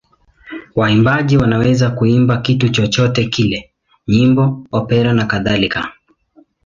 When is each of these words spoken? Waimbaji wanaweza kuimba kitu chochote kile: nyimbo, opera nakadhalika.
Waimbaji 0.75 1.37
wanaweza 1.37 1.89
kuimba 1.89 2.37
kitu 2.37 2.69
chochote 2.69 3.25
kile: 3.25 3.71
nyimbo, 4.07 4.67
opera 4.71 5.13
nakadhalika. 5.13 5.91